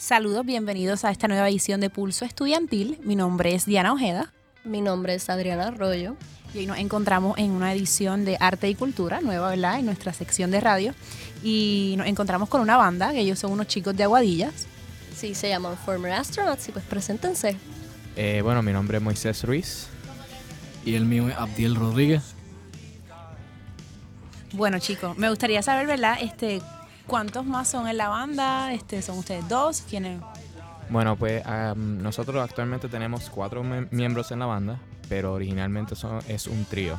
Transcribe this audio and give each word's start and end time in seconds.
Saludos, 0.00 0.46
bienvenidos 0.46 1.04
a 1.04 1.10
esta 1.10 1.28
nueva 1.28 1.46
edición 1.50 1.78
de 1.78 1.90
Pulso 1.90 2.24
Estudiantil. 2.24 2.98
Mi 3.04 3.16
nombre 3.16 3.54
es 3.54 3.66
Diana 3.66 3.92
Ojeda. 3.92 4.32
Mi 4.64 4.80
nombre 4.80 5.14
es 5.14 5.28
Adriana 5.28 5.66
Arroyo. 5.66 6.16
Y 6.54 6.60
hoy 6.60 6.66
nos 6.66 6.78
encontramos 6.78 7.36
en 7.36 7.50
una 7.50 7.74
edición 7.74 8.24
de 8.24 8.38
Arte 8.40 8.70
y 8.70 8.74
Cultura, 8.74 9.20
nueva, 9.20 9.50
¿verdad? 9.50 9.78
En 9.78 9.84
nuestra 9.84 10.14
sección 10.14 10.50
de 10.50 10.60
radio. 10.60 10.94
Y 11.42 11.96
nos 11.98 12.06
encontramos 12.06 12.48
con 12.48 12.62
una 12.62 12.78
banda, 12.78 13.12
que 13.12 13.20
ellos 13.20 13.38
son 13.38 13.52
unos 13.52 13.66
chicos 13.66 13.94
de 13.94 14.04
Aguadillas. 14.04 14.66
Sí, 15.14 15.34
se 15.34 15.50
llaman 15.50 15.76
Former 15.76 16.12
Astronauts 16.12 16.66
y 16.70 16.72
pues 16.72 16.86
preséntense. 16.86 17.58
Eh, 18.16 18.40
bueno, 18.42 18.62
mi 18.62 18.72
nombre 18.72 18.96
es 18.96 19.04
Moisés 19.04 19.44
Ruiz. 19.44 19.88
Y 20.82 20.94
el 20.94 21.04
mío 21.04 21.28
es 21.28 21.36
Abdiel 21.36 21.76
Rodríguez. 21.76 22.22
Bueno, 24.54 24.78
chicos, 24.78 25.18
me 25.18 25.28
gustaría 25.28 25.60
saber, 25.60 25.86
¿verdad? 25.86 26.16
Este, 26.22 26.62
¿Cuántos 27.10 27.44
más 27.44 27.66
son 27.66 27.88
en 27.88 27.96
la 27.96 28.08
banda? 28.08 28.72
Este, 28.72 29.02
¿Son 29.02 29.18
ustedes 29.18 29.48
dos? 29.48 29.82
¿Quiénes? 29.90 30.20
Bueno, 30.90 31.16
pues 31.16 31.42
nosotros 31.74 32.40
actualmente 32.40 32.88
tenemos 32.88 33.28
cuatro 33.30 33.64
miembros 33.64 34.30
en 34.30 34.38
la 34.38 34.46
banda, 34.46 34.78
pero 35.08 35.32
originalmente 35.32 35.96
es 36.28 36.46
un 36.46 36.64
trío. 36.66 36.96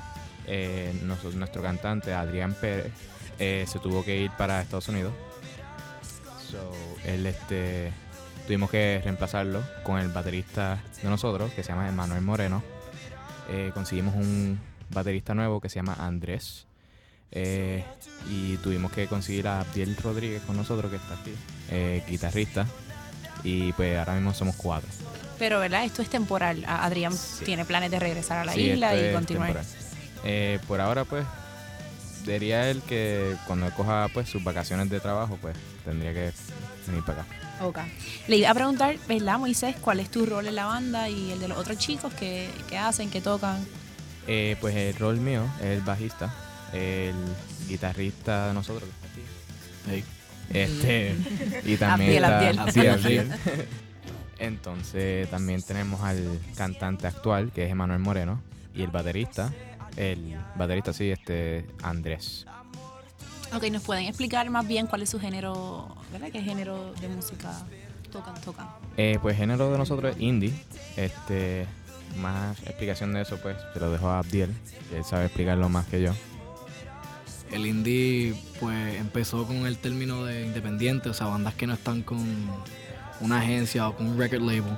Eh, 0.47 0.93
nuestro 1.05 1.61
cantante, 1.61 2.13
Adrián 2.13 2.53
Pérez, 2.59 2.91
eh, 3.39 3.63
se 3.65 3.79
tuvo 3.79 4.03
que 4.03 4.17
ir 4.17 4.31
para 4.31 4.61
Estados 4.61 4.89
Unidos. 4.89 5.13
So, 6.49 6.73
él, 7.05 7.25
este, 7.25 7.93
tuvimos 8.47 8.69
que 8.69 8.99
reemplazarlo 9.01 9.63
con 9.83 9.97
el 9.97 10.09
baterista 10.09 10.83
de 11.01 11.09
nosotros, 11.09 11.53
que 11.53 11.63
se 11.63 11.69
llama 11.69 11.87
Emanuel 11.87 12.21
Moreno. 12.21 12.61
Eh, 13.49 13.71
conseguimos 13.73 14.13
un 14.15 14.59
baterista 14.89 15.33
nuevo 15.33 15.61
que 15.61 15.69
se 15.69 15.75
llama 15.75 15.95
Andrés. 15.97 16.67
Eh, 17.31 17.83
y 18.29 18.57
tuvimos 18.57 18.91
que 18.91 19.07
conseguir 19.07 19.47
a 19.47 19.61
Abdiel 19.61 19.95
Rodríguez 19.97 20.41
con 20.43 20.57
nosotros, 20.57 20.91
que 20.91 20.97
está 20.97 21.13
aquí, 21.13 21.33
eh, 21.69 22.03
guitarrista. 22.07 22.67
Y 23.43 23.73
pues 23.73 23.97
ahora 23.97 24.13
mismo 24.15 24.33
somos 24.33 24.55
cuatro. 24.55 24.89
Pero, 25.39 25.59
¿verdad? 25.59 25.85
Esto 25.85 26.01
es 26.01 26.09
temporal. 26.09 26.63
Adrián 26.67 27.13
tiene 27.43 27.65
planes 27.65 27.89
de 27.89 27.99
regresar 27.99 28.37
a 28.39 28.45
la 28.45 28.55
isla 28.55 28.95
y 28.95 29.13
continuar. 29.13 29.63
Eh, 30.23 30.59
por 30.67 30.79
ahora, 30.79 31.03
pues, 31.05 31.25
diría 32.25 32.69
él 32.69 32.83
que 32.83 33.35
cuando 33.47 33.71
coja 33.71 34.07
pues 34.13 34.29
sus 34.29 34.43
vacaciones 34.43 34.89
de 34.91 34.99
trabajo, 34.99 35.39
pues 35.41 35.55
tendría 35.83 36.13
que 36.13 36.31
venir 36.85 37.03
para 37.03 37.23
acá. 37.23 37.35
Ok. 37.63 37.79
Le 38.27 38.37
iba 38.37 38.51
a 38.51 38.53
preguntar, 38.53 38.95
¿verdad, 39.07 39.39
Moisés, 39.39 39.75
cuál 39.81 39.99
es 39.99 40.11
tu 40.11 40.27
rol 40.27 40.45
en 40.45 40.55
la 40.55 40.65
banda 40.65 41.09
y 41.09 41.31
el 41.31 41.39
de 41.39 41.47
los 41.47 41.57
otros 41.57 41.79
chicos 41.79 42.13
que, 42.13 42.51
hacen, 42.77 43.09
que 43.09 43.21
tocan? 43.21 43.65
pues 44.61 44.75
el 44.75 44.95
rol 44.95 45.17
mío 45.17 45.43
es 45.59 45.71
el 45.71 45.81
bajista 45.81 46.33
el 46.73 47.15
guitarrista 47.67 48.47
de 48.47 48.53
nosotros 48.53 48.89
Este, 50.49 51.15
y 51.65 51.77
también 51.77 52.23
Entonces 54.39 55.29
también 55.29 55.61
tenemos 55.61 56.01
al 56.01 56.39
cantante 56.55 57.05
actual, 57.05 57.51
que 57.51 57.65
es 57.65 57.71
Emanuel 57.71 57.99
Moreno, 57.99 58.41
y 58.73 58.81
el 58.81 58.89
baterista, 58.89 59.53
el 59.97 60.35
baterista 60.55 60.93
sí, 60.93 61.11
este 61.11 61.65
Andrés. 61.83 62.47
Ok, 63.53 63.65
¿nos 63.69 63.83
pueden 63.83 64.05
explicar 64.05 64.49
más 64.49 64.67
bien 64.67 64.87
cuál 64.87 65.03
es 65.03 65.09
su 65.09 65.19
género, 65.19 65.95
¿verdad? 66.11 66.29
¿Qué 66.31 66.41
género 66.41 66.93
de 66.93 67.09
música 67.09 67.53
tocan? 68.11 68.33
tocan? 68.41 68.67
Eh, 68.97 69.19
pues 69.21 69.37
género 69.37 69.71
de 69.71 69.77
nosotros 69.77 70.15
es 70.15 70.21
indie. 70.21 70.53
Este, 70.95 71.67
más 72.19 72.59
explicación 72.63 73.13
de 73.13 73.21
eso, 73.21 73.37
pues, 73.37 73.57
se 73.73 73.79
lo 73.79 73.91
dejo 73.91 74.09
a 74.09 74.19
Abdiel, 74.19 74.51
que 74.89 74.97
él 74.97 75.03
sabe 75.03 75.25
explicarlo 75.25 75.69
más 75.69 75.85
que 75.85 76.01
yo 76.01 76.13
el 77.51 77.65
indie 77.65 78.35
pues 78.59 78.95
empezó 78.95 79.45
con 79.45 79.65
el 79.67 79.77
término 79.77 80.25
de 80.25 80.45
independiente, 80.45 81.09
o 81.09 81.13
sea, 81.13 81.27
bandas 81.27 81.53
que 81.53 81.67
no 81.67 81.73
están 81.73 82.01
con 82.01 82.19
una 83.19 83.39
agencia 83.39 83.87
o 83.87 83.95
con 83.95 84.07
un 84.07 84.17
record 84.17 84.41
label. 84.41 84.77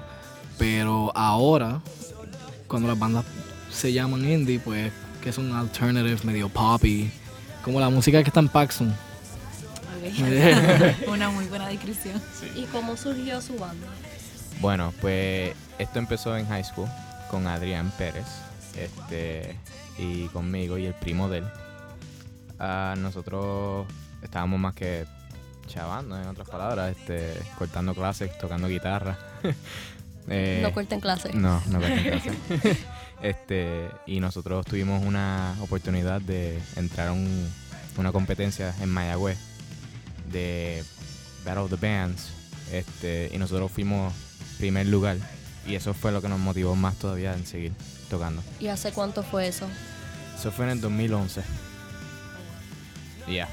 Pero 0.57 1.11
ahora, 1.15 1.81
cuando 2.67 2.87
las 2.87 2.97
bandas 2.97 3.25
se 3.71 3.93
llaman 3.93 4.29
indie, 4.29 4.59
pues 4.59 4.91
que 5.21 5.29
es 5.29 5.37
un 5.37 5.53
alternative 5.53 6.17
medio 6.23 6.49
poppy, 6.49 7.09
como 7.63 7.79
la 7.79 7.89
música 7.89 8.21
que 8.21 8.29
está 8.29 8.39
en 8.39 8.49
Paxson. 8.49 8.93
una 11.07 11.29
muy 11.29 11.45
buena 11.45 11.67
descripción. 11.69 12.21
¿Y 12.55 12.63
cómo 12.65 12.97
surgió 12.97 13.41
su 13.41 13.57
banda? 13.57 13.87
Bueno, 14.59 14.93
pues 14.99 15.53
esto 15.79 15.99
empezó 15.99 16.35
en 16.35 16.47
high 16.47 16.63
school 16.63 16.89
con 17.31 17.47
Adrián 17.47 17.91
Pérez 17.97 18.25
este, 18.77 19.55
y 19.97 20.27
conmigo 20.27 20.77
y 20.77 20.85
el 20.85 20.93
primo 20.93 21.29
de 21.29 21.39
él 21.39 21.45
nosotros 22.59 23.87
estábamos 24.21 24.59
más 24.59 24.73
que 24.73 25.05
chavando, 25.67 26.19
en 26.19 26.27
otras 26.27 26.47
palabras, 26.47 26.95
este, 26.97 27.33
cortando 27.57 27.93
clases, 27.93 28.37
tocando 28.37 28.67
guitarra. 28.67 29.17
eh, 30.27 30.59
no 30.61 30.71
corten 30.73 30.99
clases. 30.99 31.33
No, 31.33 31.61
no 31.67 31.79
corten 31.79 32.03
clases. 32.21 32.77
este, 33.21 33.89
y 34.05 34.19
nosotros 34.19 34.65
tuvimos 34.65 35.03
una 35.03 35.55
oportunidad 35.61 36.21
de 36.21 36.59
entrar 36.75 37.09
a 37.09 37.13
una 37.13 38.11
competencia 38.11 38.73
en 38.81 38.89
Mayagüez 38.89 39.37
de 40.31 40.83
Battle 41.45 41.63
of 41.63 41.69
the 41.69 41.87
Bands. 41.87 42.29
Este, 42.71 43.29
y 43.33 43.37
nosotros 43.37 43.71
fuimos 43.71 44.13
primer 44.57 44.87
lugar. 44.87 45.17
Y 45.67 45.75
eso 45.75 45.93
fue 45.93 46.11
lo 46.11 46.21
que 46.21 46.27
nos 46.27 46.39
motivó 46.39 46.75
más 46.75 46.95
todavía 46.95 47.33
en 47.33 47.45
seguir 47.45 47.71
tocando. 48.09 48.41
¿Y 48.59 48.67
hace 48.67 48.91
cuánto 48.91 49.23
fue 49.23 49.47
eso? 49.47 49.67
Eso 50.37 50.51
fue 50.51 50.65
en 50.65 50.71
el 50.71 50.81
2011. 50.81 51.41
Ya. 53.27 53.47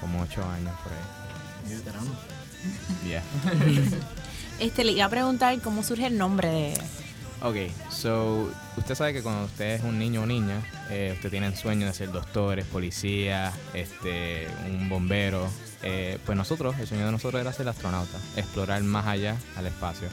Como 0.00 0.22
ocho 0.22 0.44
años 0.44 0.74
por 0.82 0.92
ahí. 0.92 1.22
Ya. 3.08 3.22
este, 4.58 4.84
le 4.84 4.92
iba 4.92 5.04
a 5.04 5.08
preguntar 5.08 5.60
cómo 5.60 5.82
surge 5.82 6.06
el 6.06 6.18
nombre 6.18 6.48
de. 6.48 6.74
Ok, 7.44 7.56
so, 7.90 8.52
usted 8.76 8.94
sabe 8.94 9.12
que 9.12 9.22
cuando 9.22 9.46
usted 9.46 9.74
es 9.74 9.82
un 9.82 9.98
niño 9.98 10.22
o 10.22 10.26
niña, 10.26 10.62
eh, 10.90 11.12
usted 11.16 11.28
tiene 11.28 11.48
el 11.48 11.56
sueño 11.56 11.88
de 11.88 11.92
ser 11.92 12.12
doctor, 12.12 12.62
policía, 12.66 13.52
este, 13.74 14.46
un 14.68 14.88
bombero. 14.88 15.48
Eh, 15.82 16.18
pues 16.24 16.38
nosotros, 16.38 16.78
el 16.78 16.86
sueño 16.86 17.06
de 17.06 17.10
nosotros 17.10 17.40
era 17.40 17.52
ser 17.52 17.68
astronauta, 17.68 18.16
explorar 18.36 18.80
más 18.84 19.08
allá 19.08 19.36
al 19.56 19.66
espacio. 19.66 20.08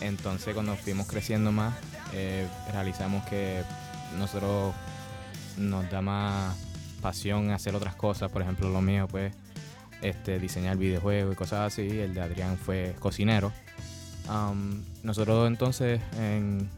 Entonces, 0.00 0.54
cuando 0.54 0.76
fuimos 0.76 1.06
creciendo 1.06 1.52
más, 1.52 1.74
eh, 2.14 2.48
realizamos 2.72 3.26
que 3.26 3.62
nosotros 4.18 4.74
nos 5.58 5.90
da 5.90 6.00
más 6.00 6.56
pasión 7.06 7.52
hacer 7.52 7.76
otras 7.76 7.94
cosas. 7.94 8.32
Por 8.32 8.42
ejemplo, 8.42 8.68
lo 8.68 8.82
mío, 8.82 9.06
pues, 9.08 9.32
este, 10.02 10.40
diseñar 10.40 10.76
videojuegos 10.76 11.34
y 11.34 11.36
cosas 11.36 11.72
así. 11.72 12.00
El 12.00 12.14
de 12.14 12.20
Adrián 12.20 12.58
fue 12.58 12.96
cocinero. 12.98 13.52
Nosotros 15.04 15.46
entonces, 15.46 16.00
en, 16.18 16.68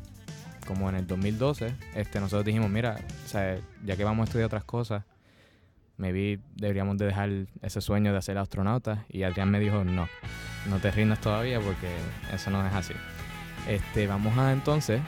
como 0.67 0.91
en 0.91 0.97
el 0.97 1.07
2012, 1.07 1.75
este, 1.95 2.21
nosotros 2.21 2.45
dijimos, 2.45 2.69
mira, 2.69 3.01
ya 3.33 3.97
que 3.97 4.05
vamos 4.05 4.25
a 4.25 4.25
estudiar 4.25 4.47
otras 4.49 4.65
cosas, 4.65 5.05
maybe 5.97 6.41
deberíamos 6.57 6.99
de 6.99 7.07
dejar 7.07 7.31
ese 7.63 7.81
sueño 7.81 8.13
de 8.13 8.21
ser 8.21 8.37
astronauta. 8.37 9.07
Y 9.09 9.23
Adrián 9.23 9.51
me 9.51 9.61
dijo, 9.61 9.83
no, 9.83 10.09
no 10.69 10.79
te 10.79 10.91
rindas 10.91 11.23
todavía 11.23 11.59
porque 11.59 11.89
eso 12.35 12.51
no 12.51 12.67
es 12.67 12.75
así. 12.75 12.93
Este, 13.67 14.07
vamos 14.07 14.37
a 14.37 14.53
entonces 14.53 15.01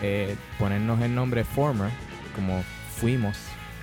eh, 0.00 0.36
ponernos 0.58 1.02
el 1.02 1.14
nombre 1.14 1.44
Former, 1.44 1.90
como 2.34 2.62
fuimos 2.96 3.36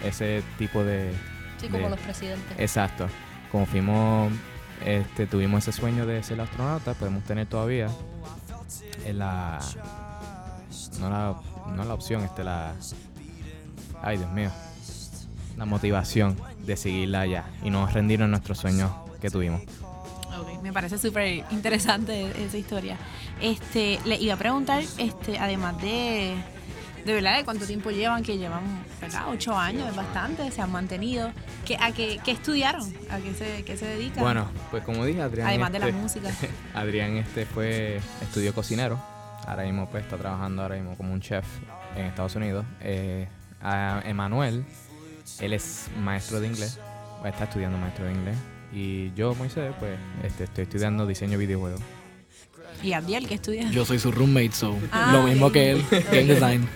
ese 0.04 0.44
tipo 0.58 0.84
de... 0.84 1.12
Sí, 1.60 1.68
como 1.68 1.90
los 1.90 2.00
presidentes. 2.00 2.58
Exacto. 2.58 3.08
Como 3.52 3.66
fuimos, 3.66 4.32
este, 4.86 5.28
tuvimos 5.28 5.68
ese 5.68 5.78
sueño 5.78 6.06
de 6.06 6.24
ser 6.24 6.40
astronauta, 6.42 6.94
podemos 6.94 7.24
tener 7.24 7.48
todavía 7.48 7.90
la... 9.14 9.60
No 11.00 11.10
la, 11.10 11.36
no 11.76 11.84
la 11.84 11.94
opción, 11.94 12.24
este, 12.24 12.44
la... 12.44 12.74
Ay, 14.02 14.18
Dios 14.18 14.32
mío. 14.32 14.50
La 15.58 15.66
motivación 15.66 16.38
de 16.66 16.78
seguirla 16.78 17.22
allá 17.22 17.46
y 17.64 17.70
no 17.70 17.86
rendirnos 17.86 18.30
nuestros 18.30 18.58
sueños 18.58 18.92
que 19.22 19.30
tuvimos. 19.30 19.62
Okay, 20.42 20.58
me 20.64 20.72
parece 20.74 20.98
súper 20.98 21.44
interesante 21.52 22.32
esa 22.44 22.58
historia. 22.58 22.98
Este, 23.42 24.00
le 24.06 24.16
iba 24.16 24.34
a 24.34 24.38
preguntar, 24.38 24.82
este, 24.98 25.38
además 25.38 25.80
de 25.82 26.36
de 27.06 27.14
verdad 27.14 27.38
de 27.38 27.46
cuánto 27.46 27.66
tiempo 27.66 27.92
llevan, 27.92 28.24
que 28.24 28.38
llevan, 28.38 28.64
¿verdad? 29.00 29.30
Ocho 29.30 29.58
años, 29.58 29.90
es 29.90 29.96
bastante, 29.96 30.50
se 30.52 30.62
han 30.62 30.72
mantenido. 30.72 31.32
¿Qué, 31.66 31.78
¿A 31.78 31.92
qué, 31.92 32.20
estudiaron? 32.28 32.94
¿A 33.10 33.18
qué 33.18 33.34
se, 33.34 33.64
qué 33.64 33.78
se 33.78 33.86
dedican? 33.86 34.24
Bueno, 34.24 34.50
pues 34.70 34.84
como 34.84 35.06
dije, 35.06 35.22
Adrián. 35.22 35.48
Además 35.48 35.72
de 35.72 35.80
la 35.80 35.88
este, 35.88 36.00
música. 36.00 36.30
Adrián 36.74 37.18
este 37.18 37.46
fue, 37.46 38.00
estudió 38.22 38.54
cocinero. 38.54 39.00
Ahora 39.48 39.64
mismo 39.64 39.90
pues 39.90 40.04
está 40.04 40.18
trabajando 40.18 40.62
ahora 40.62 40.76
mismo 40.76 40.96
como 40.96 41.14
un 41.14 41.22
chef 41.22 41.46
en 41.96 42.06
Estados 42.06 42.36
Unidos. 42.36 42.66
Eh, 42.82 43.28
a 43.62 44.02
Emanuel, 44.06 44.66
él 45.40 45.54
es 45.54 45.88
maestro 46.00 46.40
de 46.40 46.48
inglés, 46.48 46.80
está 47.26 47.44
estudiando 47.46 47.78
maestro 47.78 48.06
de 48.06 48.12
inglés. 48.12 48.38
Y 48.74 49.14
yo, 49.14 49.36
Moisés, 49.36 49.74
pues 49.80 49.98
este, 50.24 50.46
estoy 50.46 50.64
estudiando 50.64 51.06
diseño 51.06 51.32
de 51.32 51.38
videojuegos. 51.38 51.82
¿Y 52.84 52.94
Abdiel 52.94 53.28
qué 53.28 53.36
estudia? 53.36 53.70
Yo 53.70 53.86
soy 53.86 54.00
su 54.00 54.12
roommate, 54.12 54.54
so 54.54 54.78
lo 55.12 55.24
mismo 55.24 55.52
que 55.52 55.72
él, 55.72 55.86
game 55.90 56.24
design. 56.34 56.68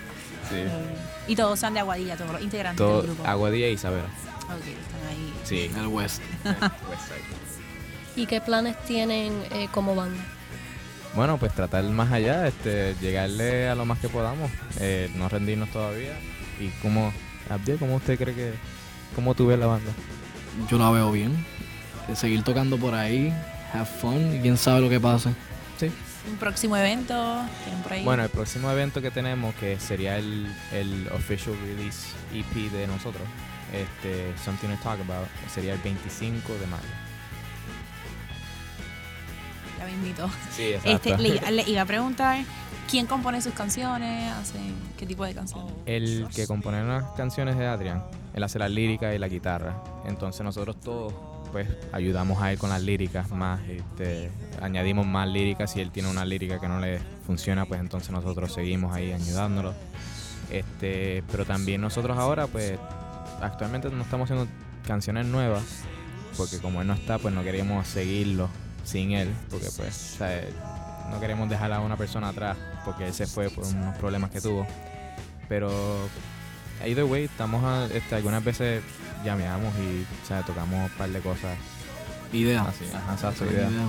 Y 1.26 1.36
todos 1.36 1.58
son 1.58 1.74
de 1.74 1.80
Aguadilla, 1.80 2.16
todos 2.16 2.32
los 2.32 2.42
integrantes 2.42 2.86
del 2.86 3.02
grupo. 3.02 3.26
Aguadilla 3.26 3.68
y 3.68 3.72
Isabela. 3.72 4.04
Ok, 4.04 4.66
están 4.66 5.08
ahí. 5.08 5.34
Sí. 5.44 5.70
En 5.72 5.76
el 5.78 5.86
West. 5.88 6.22
west 6.44 7.12
¿Y 8.16 8.26
qué 8.26 8.40
planes 8.40 8.76
tienen 8.84 9.32
eh, 9.50 9.68
como 9.72 9.94
banda? 9.94 10.22
Bueno, 11.14 11.38
pues 11.38 11.54
tratar 11.54 11.82
más 11.84 12.12
allá, 12.12 12.46
este, 12.46 12.94
llegarle 13.00 13.68
a 13.68 13.74
lo 13.74 13.86
más 13.86 13.98
que 13.98 14.08
podamos, 14.08 14.50
eh, 14.80 15.10
no 15.16 15.28
rendirnos 15.28 15.70
todavía. 15.70 16.12
¿Y 16.60 16.68
cómo, 16.82 17.12
Abdiel, 17.48 17.78
cómo 17.78 17.96
usted 17.96 18.18
cree 18.18 18.34
que, 18.34 18.52
cómo 19.14 19.34
tú 19.34 19.46
ves 19.46 19.58
la 19.58 19.66
banda? 19.66 19.90
Yo 20.70 20.78
la 20.78 20.90
veo 20.90 21.10
bien. 21.10 21.34
Seguir 22.14 22.42
tocando 22.42 22.76
por 22.76 22.94
ahí, 22.94 23.32
have 23.72 23.86
fun 23.86 24.36
y 24.36 24.40
quién 24.40 24.56
sabe 24.56 24.82
lo 24.82 24.88
que 24.88 25.00
pase. 25.00 25.30
Un 26.28 26.36
próximo 26.38 26.76
evento, 26.76 27.14
por 27.82 27.92
ahí. 27.92 28.04
Bueno, 28.04 28.24
el 28.24 28.30
próximo 28.30 28.70
evento 28.70 29.00
que 29.00 29.10
tenemos, 29.10 29.54
que 29.54 29.78
sería 29.78 30.18
el, 30.18 30.52
el 30.72 31.08
official 31.14 31.56
release 31.60 32.08
EP 32.34 32.70
de 32.72 32.86
nosotros, 32.86 33.22
este, 33.72 34.36
Something 34.44 34.68
to 34.68 34.82
Talk 34.82 35.00
About, 35.00 35.28
sería 35.52 35.74
el 35.74 35.80
25 35.80 36.52
de 36.54 36.66
mayo. 36.66 36.82
Ya 39.78 39.84
me 39.84 39.92
invito. 39.92 40.28
Sí, 40.50 40.72
este, 40.72 40.92
exacto. 40.92 41.22
le, 41.22 41.40
le 41.52 41.62
iba 41.70 41.82
a 41.82 41.86
preguntar, 41.86 42.38
¿quién 42.90 43.06
compone 43.06 43.40
sus 43.40 43.54
canciones? 43.54 44.32
Hace, 44.32 44.58
¿Qué 44.96 45.06
tipo 45.06 45.24
de 45.24 45.34
canciones? 45.34 45.72
El 45.86 46.26
que 46.34 46.46
compone 46.46 46.82
las 46.84 47.04
canciones 47.12 47.56
es 47.56 47.62
Adrián. 47.62 48.02
Él 48.34 48.42
hace 48.42 48.58
la 48.58 48.68
lírica 48.68 49.14
y 49.14 49.18
la 49.18 49.28
guitarra. 49.28 49.82
Entonces 50.06 50.42
nosotros 50.42 50.80
todos 50.80 51.12
pues 51.56 51.68
ayudamos 51.90 52.42
a 52.42 52.52
él 52.52 52.58
con 52.58 52.68
las 52.68 52.82
líricas 52.82 53.30
más, 53.30 53.66
este, 53.66 54.30
añadimos 54.60 55.06
más 55.06 55.26
líricas. 55.26 55.70
Si 55.70 55.80
él 55.80 55.90
tiene 55.90 56.10
una 56.10 56.26
lírica 56.26 56.60
que 56.60 56.68
no 56.68 56.80
le 56.80 56.98
funciona, 57.26 57.64
pues 57.64 57.80
entonces 57.80 58.10
nosotros 58.10 58.52
seguimos 58.52 58.94
ahí 58.94 59.10
ayudándolo. 59.10 59.72
Este, 60.50 61.24
pero 61.32 61.46
también 61.46 61.80
nosotros 61.80 62.18
ahora, 62.18 62.46
pues, 62.46 62.78
actualmente 63.40 63.88
no 63.88 64.02
estamos 64.02 64.30
haciendo 64.30 64.52
canciones 64.86 65.24
nuevas, 65.24 65.62
porque 66.36 66.58
como 66.58 66.82
él 66.82 66.88
no 66.88 66.92
está, 66.92 67.16
pues 67.16 67.32
no 67.32 67.42
queríamos 67.42 67.88
seguirlo 67.88 68.50
sin 68.84 69.12
él, 69.12 69.32
porque 69.48 69.68
pues, 69.78 70.12
o 70.12 70.18
sea, 70.18 70.44
no 71.10 71.18
queremos 71.20 71.48
dejar 71.48 71.72
a 71.72 71.80
una 71.80 71.96
persona 71.96 72.28
atrás, 72.28 72.58
porque 72.84 73.06
él 73.06 73.14
se 73.14 73.26
fue 73.26 73.48
por 73.48 73.64
unos 73.64 73.96
problemas 73.96 74.30
que 74.30 74.42
tuvo. 74.42 74.66
Pero 75.48 75.70
either 76.84 77.04
way, 77.04 77.24
estamos 77.24 77.64
a, 77.64 77.86
este, 77.86 78.14
algunas 78.14 78.44
veces 78.44 78.82
llameamos 79.26 79.74
y 79.78 80.06
o 80.22 80.26
sea, 80.26 80.42
tocamos 80.42 80.90
un 80.90 80.96
par 80.96 81.10
de 81.10 81.20
cosas 81.20 81.56
Idea. 82.32 82.62
así, 82.62 82.84
ajá, 82.94 83.12
exacto, 83.14 83.44
Buena 83.44 83.60
idea. 83.60 83.70
idea. 83.70 83.88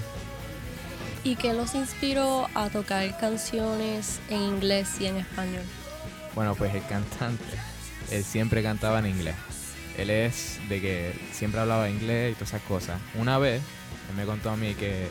¿Y 1.24 1.36
qué 1.36 1.54
los 1.54 1.74
inspiró 1.76 2.48
a 2.54 2.70
tocar 2.70 3.18
canciones 3.20 4.20
en 4.30 4.42
inglés 4.42 4.90
y 5.00 5.08
en 5.08 5.18
español? 5.18 5.64
Bueno, 6.36 6.56
pues 6.56 6.74
el 6.76 6.86
cantante, 6.86 7.44
él 8.12 8.24
siempre 8.24 8.62
cantaba 8.64 9.00
en 9.00 9.08
inglés. 9.08 9.36
Él 9.98 10.10
es 10.12 10.60
de 10.70 10.80
que 10.80 11.20
siempre 11.34 11.60
hablaba 11.60 11.90
inglés 11.90 12.32
y 12.32 12.36
todas 12.36 12.50
esas 12.50 12.62
cosas. 12.62 13.00
Una 13.16 13.40
vez, 13.40 13.62
él 14.10 14.16
me 14.16 14.26
contó 14.26 14.52
a 14.52 14.56
mí 14.56 14.76
que 14.76 15.08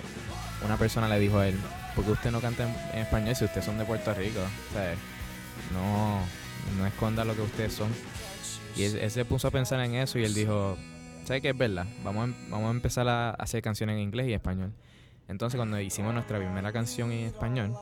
una 0.65 0.77
persona 0.77 1.09
le 1.09 1.19
dijo 1.19 1.39
a 1.41 1.49
él, 1.49 1.57
¿por 1.97 2.05
qué 2.05 2.13
usted 2.13 2.31
no 2.31 2.41
canta 2.41 2.63
en, 2.63 2.75
en 2.95 3.01
español 3.01 3.35
si 3.35 3.45
ustedes 3.45 3.65
son 3.67 3.77
de 3.77 3.85
Puerto 3.85 4.15
Rico? 4.15 4.39
O 4.41 4.73
sea, 4.73 4.95
no, 5.73 6.21
no 6.79 6.87
esconda 6.87 7.25
lo 7.25 7.35
que 7.35 7.43
ustedes 7.43 7.73
son. 7.75 7.89
Y 8.77 8.83
él, 8.85 8.97
él 8.99 9.11
se 9.11 9.25
puso 9.25 9.49
a 9.49 9.51
pensar 9.51 9.81
en 9.81 9.95
eso 9.95 10.19
y 10.19 10.25
él 10.25 10.35
dijo, 10.35 10.77
¿sabes 11.25 11.43
qué 11.43 11.51
es 11.51 11.57
verdad? 11.59 11.87
Vamos 12.05 12.23
a, 12.23 12.25
em- 12.27 12.51
vamos 12.51 12.69
a 12.69 12.71
empezar 12.71 13.09
a 13.09 13.31
hacer 13.31 13.63
canciones 13.63 13.95
en 13.95 14.01
inglés 14.03 14.29
y 14.29 14.33
español. 14.35 14.73
Entonces 15.29 15.57
cuando 15.57 15.81
hicimos 15.81 16.13
nuestra 16.15 16.39
primera 16.39 16.73
canción 16.73 17.11
en 17.11 17.27
español, 17.27 17.75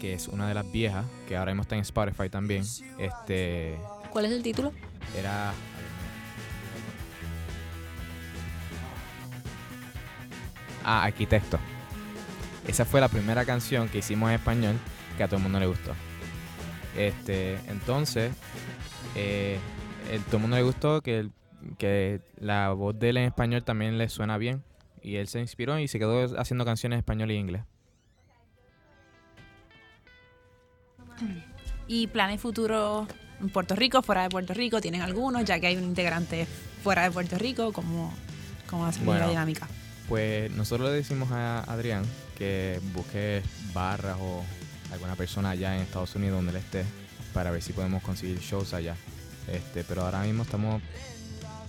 que 0.00 0.14
es 0.14 0.28
una 0.28 0.48
de 0.48 0.54
las 0.54 0.70
viejas, 0.72 1.04
que 1.28 1.36
ahora 1.36 1.52
mismo 1.52 1.62
está 1.62 1.74
en 1.74 1.82
Spotify 1.82 2.28
también, 2.30 2.64
este 2.98 3.76
¿Cuál 4.10 4.24
es 4.26 4.32
el 4.32 4.42
título? 4.42 4.72
era 5.18 5.52
Ah, 10.84 11.04
Arquitecto. 11.04 11.58
Esa 12.66 12.84
fue 12.84 13.00
la 13.00 13.08
primera 13.08 13.44
canción 13.44 13.88
que 13.88 13.98
hicimos 13.98 14.28
en 14.30 14.36
español 14.36 14.76
que 15.16 15.22
a 15.22 15.26
todo 15.28 15.36
el 15.36 15.42
mundo 15.42 15.60
le 15.60 15.66
gustó. 15.66 15.92
Este, 16.96 17.56
entonces, 17.68 18.32
eh, 19.14 19.58
el, 20.14 20.22
todo 20.24 20.36
el 20.36 20.42
mundo 20.42 20.56
le 20.56 20.62
gustó 20.62 21.00
que, 21.02 21.18
el- 21.20 21.32
que 21.78 22.20
la 22.38 22.70
voz 22.72 22.98
de 22.98 23.10
él 23.10 23.16
en 23.18 23.24
español 23.24 23.62
también 23.64 23.98
le 23.98 24.08
suena 24.08 24.38
bien. 24.38 24.62
Y 25.02 25.16
él 25.16 25.28
se 25.28 25.40
inspiró 25.40 25.78
y 25.78 25.88
se 25.88 25.98
quedó 25.98 26.38
haciendo 26.38 26.64
canciones 26.64 26.96
en 26.96 27.00
español 27.00 27.30
y 27.30 27.36
inglés. 27.36 27.62
¿Y 31.86 32.06
planes 32.06 32.40
futuros 32.40 33.08
en 33.40 33.48
Puerto 33.50 33.74
Rico, 33.74 34.02
fuera 34.02 34.22
de 34.22 34.28
Puerto 34.28 34.54
Rico? 34.54 34.80
¿Tienen 34.80 35.02
algunos? 35.02 35.44
Ya 35.44 35.58
que 35.58 35.66
hay 35.66 35.76
un 35.76 35.84
integrante 35.84 36.46
fuera 36.82 37.02
de 37.02 37.10
Puerto 37.10 37.36
Rico, 37.38 37.72
¿cómo, 37.72 38.12
cómo 38.68 38.82
va 38.82 38.88
a 38.88 38.92
ser 38.92 39.04
Bueno. 39.04 39.22
la 39.22 39.28
dinámica? 39.28 39.68
Pues 40.08 40.50
nosotros 40.52 40.88
le 40.90 40.96
decimos 40.96 41.30
a 41.30 41.60
Adrián 41.64 42.04
que 42.36 42.80
busque 42.94 43.42
barras 43.72 44.16
o 44.20 44.42
alguna 44.92 45.14
persona 45.14 45.50
allá 45.50 45.76
en 45.76 45.82
Estados 45.82 46.14
Unidos 46.14 46.36
donde 46.36 46.50
él 46.52 46.56
esté 46.56 46.84
para 47.32 47.50
ver 47.50 47.62
si 47.62 47.72
podemos 47.72 48.02
conseguir 48.02 48.38
shows 48.38 48.74
allá. 48.74 48.96
Este, 49.50 49.84
pero 49.84 50.02
ahora 50.02 50.20
mismo 50.22 50.42
estamos 50.44 50.80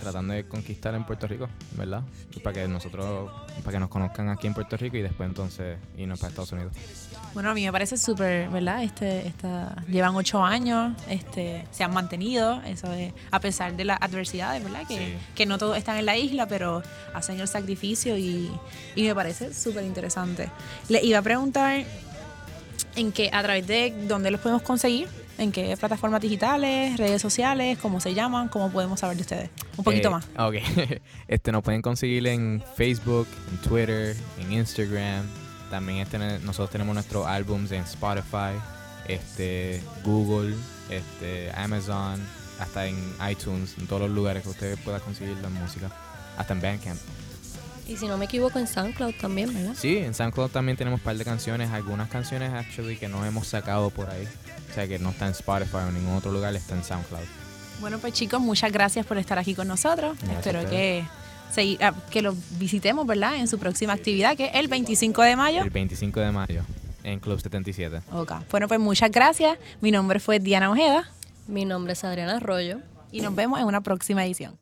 tratando 0.00 0.34
de 0.34 0.44
conquistar 0.48 0.94
en 0.96 1.04
Puerto 1.04 1.28
Rico, 1.28 1.48
¿verdad? 1.76 2.02
Y 2.34 2.40
para 2.40 2.54
que 2.54 2.66
nosotros, 2.68 3.30
para 3.62 3.72
que 3.72 3.78
nos 3.78 3.88
conozcan 3.88 4.28
aquí 4.30 4.48
en 4.48 4.54
Puerto 4.54 4.76
Rico 4.76 4.96
y 4.96 5.02
después 5.02 5.28
entonces 5.28 5.78
irnos 5.96 6.18
para 6.18 6.30
Estados 6.30 6.50
Unidos. 6.50 6.72
Bueno, 7.34 7.50
a 7.50 7.54
mí 7.54 7.64
me 7.64 7.70
parece 7.70 7.96
súper, 7.96 8.48
¿verdad? 8.48 8.82
Este, 8.82 9.28
esta, 9.28 9.76
llevan 9.88 10.16
ocho 10.16 10.42
años, 10.44 10.96
este, 11.08 11.64
se 11.70 11.84
han 11.84 11.94
mantenido, 11.94 12.60
eso 12.62 12.92
es, 12.92 13.12
a 13.30 13.38
pesar 13.38 13.76
de 13.76 13.84
las 13.84 13.98
adversidades, 14.02 14.62
¿verdad? 14.64 14.82
Que, 14.88 14.96
Sí. 14.96 15.14
que 15.36 15.46
no 15.46 15.56
todos 15.56 15.76
están 15.76 15.96
en 15.96 16.06
la 16.06 16.16
isla, 16.16 16.46
pero 16.48 16.82
hacen 17.14 17.38
el 17.38 17.46
sacrificio 17.46 18.16
y, 18.18 18.50
y 18.96 19.04
me 19.04 19.14
parece 19.14 19.54
súper 19.54 19.84
interesante. 19.84 20.50
Le 20.88 21.00
iba 21.04 21.20
a 21.20 21.22
preguntar 21.22 21.84
en 22.96 23.12
qué, 23.12 23.30
a 23.32 23.40
través 23.42 23.66
de 23.68 23.94
dónde 24.08 24.30
los 24.32 24.40
podemos 24.40 24.62
conseguir, 24.62 25.08
en 25.42 25.52
qué 25.52 25.76
plataformas 25.76 26.20
digitales, 26.20 26.96
redes 26.96 27.20
sociales, 27.20 27.78
cómo 27.78 28.00
se 28.00 28.14
llaman, 28.14 28.48
cómo 28.48 28.70
podemos 28.70 29.00
saber 29.00 29.16
de 29.16 29.22
ustedes. 29.22 29.50
Un 29.76 29.84
poquito 29.84 30.08
Eh, 30.08 30.10
más. 30.10 30.26
Ok. 30.38 30.54
este, 31.28 31.52
nos 31.52 31.62
pueden 31.62 31.82
conseguir 31.82 32.26
en 32.26 32.62
Facebook, 32.76 33.26
en 33.50 33.58
Twitter, 33.58 34.16
en 34.38 34.52
Instagram. 34.52 35.26
También 35.70 35.98
este, 35.98 36.18
nosotros 36.18 36.70
tenemos 36.70 36.94
nuestros 36.94 37.26
álbums 37.26 37.70
en 37.72 37.82
Spotify, 37.82 38.54
este, 39.08 39.82
Google, 40.04 40.54
este, 40.90 41.50
Amazon, 41.56 42.20
hasta 42.60 42.86
en 42.86 42.96
iTunes, 43.30 43.74
en 43.78 43.86
todos 43.86 44.02
los 44.02 44.10
lugares 44.10 44.42
que 44.42 44.50
usted 44.50 44.78
pueda 44.84 45.00
conseguir 45.00 45.36
la 45.38 45.48
música. 45.48 45.90
Hasta 46.36 46.52
en 46.54 46.60
Bandcamp. 46.62 46.98
Y 47.88 47.96
si 47.96 48.06
no 48.06 48.16
me 48.16 48.26
equivoco, 48.26 48.58
en 48.60 48.66
SoundCloud 48.68 49.14
también, 49.20 49.52
¿verdad? 49.52 49.74
Sí, 49.76 49.96
en 49.98 50.14
SoundCloud 50.14 50.50
también 50.50 50.76
tenemos 50.78 51.00
un 51.00 51.04
par 51.04 51.16
de 51.16 51.24
canciones, 51.24 51.70
algunas 51.70 52.08
canciones 52.08 52.52
actually 52.52 52.96
que 52.96 53.08
no 53.08 53.24
hemos 53.26 53.48
sacado 53.48 53.90
por 53.90 54.08
ahí. 54.08 54.26
O 54.72 54.74
sea 54.74 54.88
que 54.88 54.98
no 54.98 55.10
está 55.10 55.26
en 55.26 55.32
Spotify 55.32 55.76
o 55.76 55.88
en 55.88 55.94
ningún 55.94 56.14
otro 56.16 56.32
lugar, 56.32 56.56
está 56.56 56.74
en 56.74 56.82
SoundCloud. 56.82 57.20
Bueno, 57.80 57.98
pues 57.98 58.14
chicos, 58.14 58.40
muchas 58.40 58.72
gracias 58.72 59.04
por 59.06 59.18
estar 59.18 59.38
aquí 59.38 59.54
con 59.54 59.68
nosotros. 59.68 60.16
Gracias 60.18 60.38
Espero 60.46 60.68
que, 60.70 61.04
segui- 61.54 61.78
ah, 61.82 61.92
que 62.10 62.22
lo 62.22 62.34
visitemos, 62.58 63.06
¿verdad? 63.06 63.36
En 63.36 63.48
su 63.48 63.58
próxima 63.58 63.92
actividad, 63.92 64.36
que 64.36 64.46
es 64.46 64.54
el 64.54 64.68
25 64.68 65.20
de 65.22 65.36
mayo. 65.36 65.62
El 65.62 65.70
25 65.70 66.20
de 66.20 66.32
mayo 66.32 66.62
en 67.04 67.18
Club 67.20 67.40
77. 67.40 68.00
Ok. 68.12 68.32
Bueno, 68.50 68.68
pues 68.68 68.80
muchas 68.80 69.10
gracias. 69.10 69.58
Mi 69.80 69.90
nombre 69.90 70.20
fue 70.20 70.38
Diana 70.38 70.70
Ojeda 70.70 71.10
Mi 71.48 71.64
nombre 71.64 71.92
es 71.94 72.04
Adriana 72.04 72.36
Arroyo. 72.36 72.78
y 73.10 73.20
nos 73.20 73.34
vemos 73.34 73.58
en 73.60 73.66
una 73.66 73.80
próxima 73.82 74.24
edición. 74.24 74.56